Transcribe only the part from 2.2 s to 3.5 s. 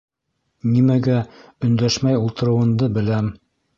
ултырыуынды беләм.